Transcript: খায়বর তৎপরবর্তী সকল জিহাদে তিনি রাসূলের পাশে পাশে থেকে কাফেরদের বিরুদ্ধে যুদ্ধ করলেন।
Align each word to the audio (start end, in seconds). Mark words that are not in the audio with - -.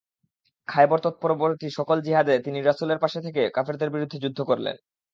খায়বর 0.67 0.99
তৎপরবর্তী 0.99 1.67
সকল 1.69 1.97
জিহাদে 2.01 2.35
তিনি 2.39 2.59
রাসূলের 2.61 3.01
পাশে 3.03 3.19
পাশে 3.19 3.25
থেকে 3.25 3.41
কাফেরদের 3.55 3.89
বিরুদ্ধে 3.89 4.17
যুদ্ধ 4.23 4.39
করলেন। 4.41 4.75